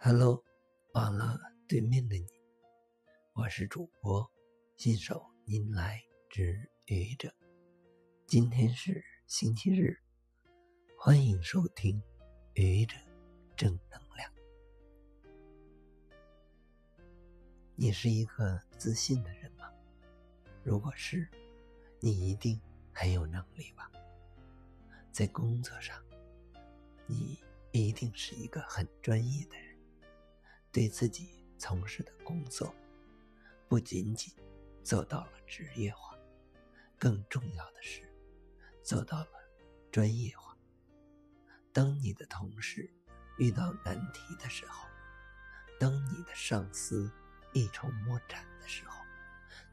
[0.00, 0.44] Hello，
[0.94, 1.26] 网络
[1.66, 2.24] 对面的你，
[3.32, 4.30] 我是主播
[4.76, 6.00] 信手拈来
[6.30, 7.34] 之愚者。
[8.24, 9.98] 今天是星期日，
[10.96, 12.00] 欢迎收听
[12.54, 12.96] 愚者
[13.56, 14.32] 正能量。
[17.74, 19.68] 你是一个自信的人吗？
[20.62, 21.28] 如果是，
[21.98, 22.58] 你一定
[22.92, 23.90] 很有能力吧？
[25.10, 26.00] 在工作上，
[27.04, 27.36] 你
[27.72, 29.67] 一定是一个很专业的人，
[30.70, 32.74] 对自己从事的工作，
[33.68, 34.32] 不仅仅
[34.82, 36.16] 做到了职业化，
[36.98, 38.02] 更重要的是
[38.82, 39.28] 做到了
[39.90, 40.56] 专业化。
[41.72, 42.90] 当你的同事
[43.38, 44.88] 遇到难题的时候，
[45.78, 47.10] 当你的上司
[47.52, 49.04] 一筹莫展的时候，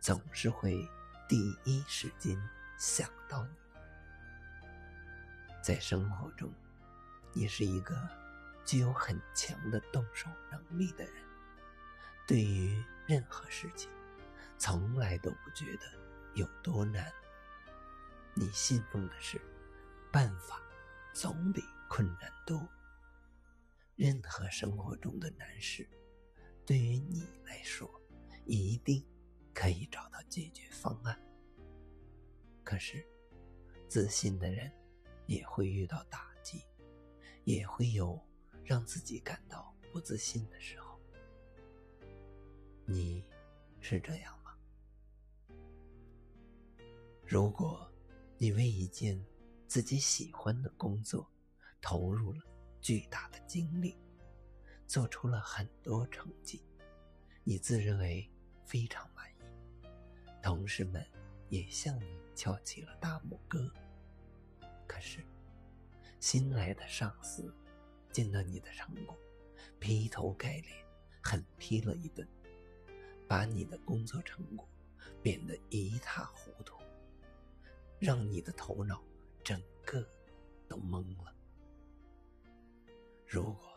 [0.00, 0.88] 总是会
[1.28, 2.36] 第一时间
[2.78, 3.54] 想到你。
[5.62, 6.52] 在生活中，
[7.32, 7.94] 你是一个
[8.64, 11.14] 具有很强的动手能力的人，
[12.26, 13.90] 对于任何事情，
[14.58, 15.82] 从来都不觉得
[16.34, 17.12] 有多难。
[18.34, 19.40] 你信奉的是，
[20.10, 20.62] 办法
[21.12, 22.68] 总比困难多。
[23.96, 25.88] 任何生活中的难事，
[26.64, 27.88] 对于你来说，
[28.46, 29.04] 一定
[29.52, 31.20] 可以找到解决方案。
[32.64, 33.06] 可是，
[33.88, 34.72] 自信的人。
[35.26, 36.64] 也会遇到打击，
[37.44, 38.20] 也会有
[38.64, 40.98] 让自己感到不自信的时候。
[42.84, 43.24] 你
[43.80, 44.54] 是这样吗？
[47.26, 47.90] 如果
[48.36, 49.24] 你为一件
[49.66, 51.30] 自己喜欢的工作
[51.80, 52.42] 投入了
[52.80, 53.96] 巨大的精力，
[54.86, 56.62] 做出了很多成绩，
[57.44, 58.28] 你自认为
[58.64, 59.86] 非常满意，
[60.42, 61.04] 同事们
[61.48, 63.72] 也向你翘起了大拇哥。
[64.86, 65.24] 可是，
[66.20, 67.54] 新来的上司
[68.12, 69.18] 见到你的成果，
[69.80, 70.86] 劈头盖脸
[71.22, 72.28] 狠批了一顿，
[73.26, 74.68] 把你的工作成果
[75.22, 76.76] 贬得一塌糊涂，
[77.98, 79.02] 让你的头脑
[79.42, 80.06] 整个
[80.68, 81.34] 都懵了。
[83.26, 83.76] 如果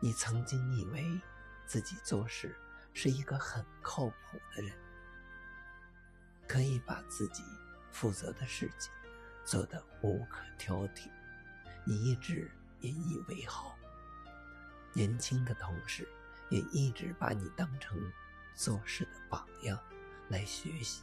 [0.00, 1.04] 你曾经以为
[1.66, 2.56] 自己做事
[2.94, 4.72] 是一个很靠谱的人，
[6.48, 7.42] 可以把自己
[7.92, 8.90] 负责的事情。
[9.46, 11.10] 做得无可挑剔，
[11.84, 12.50] 你一直
[12.84, 13.74] 引以为豪。
[14.92, 16.08] 年轻的同事
[16.50, 17.98] 也一直把你当成
[18.54, 19.78] 做事的榜样
[20.28, 21.02] 来学习。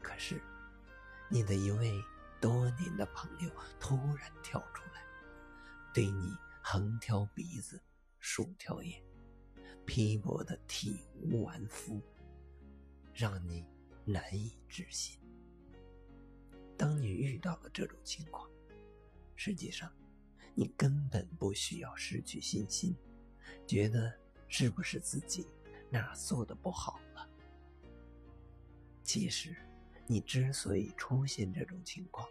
[0.00, 0.40] 可是，
[1.28, 2.00] 你的一位
[2.40, 3.50] 多年的朋友
[3.80, 5.02] 突然跳出来，
[5.92, 7.82] 对你横挑鼻子
[8.20, 9.02] 竖挑眼，
[9.84, 12.00] 批驳的体无完肤，
[13.12, 13.66] 让你
[14.04, 15.18] 难以置信。
[16.76, 18.48] 当你遇到了这种情况，
[19.34, 19.90] 实际上，
[20.58, 22.96] 你根本不需要失去信心，
[23.66, 24.10] 觉得
[24.48, 25.46] 是不是自己
[25.90, 27.28] 哪做的不好了？
[29.02, 29.54] 其实，
[30.06, 32.26] 你之所以出现这种情况，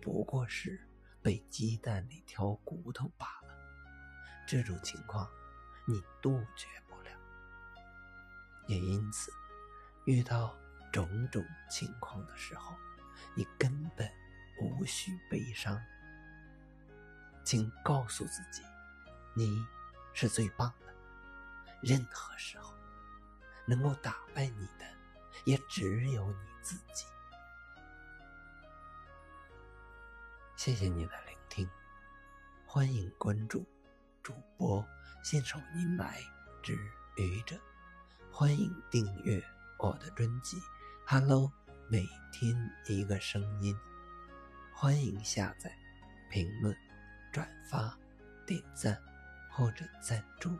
[0.00, 0.88] 不过是
[1.20, 3.54] 被鸡蛋里挑骨头罢了。
[4.46, 5.28] 这种情况，
[5.86, 7.10] 你杜绝不了。
[8.66, 9.30] 也因此，
[10.06, 10.56] 遇到
[10.90, 12.74] 种种情况的时候，
[13.36, 14.10] 你根本
[14.62, 15.78] 无需悲伤，
[17.44, 18.62] 请告诉自己，
[19.34, 19.64] 你
[20.14, 20.94] 是最棒的。
[21.82, 22.74] 任何时候，
[23.66, 24.86] 能够打败你的，
[25.44, 27.04] 也只有你自己。
[30.56, 31.68] 谢谢你的聆听，
[32.66, 33.64] 欢迎关注
[34.22, 34.82] 主播
[35.22, 36.18] 信手拈来
[36.62, 36.74] 之
[37.16, 37.60] 愚者，
[38.32, 39.44] 欢迎订阅
[39.78, 40.56] 我的专辑。
[41.06, 41.52] Hello。
[41.90, 42.56] 每天
[42.88, 43.78] 一个声音，
[44.72, 45.70] 欢迎下载、
[46.30, 46.74] 评论、
[47.34, 47.92] 转发、
[48.46, 48.96] 点赞
[49.50, 50.56] 或者赞助。